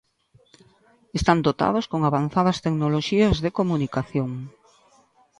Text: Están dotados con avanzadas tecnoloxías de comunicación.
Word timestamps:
Están 1.19 1.39
dotados 1.47 1.85
con 1.91 2.01
avanzadas 2.09 2.61
tecnoloxías 2.65 3.37
de 3.43 3.55
comunicación. 3.59 4.31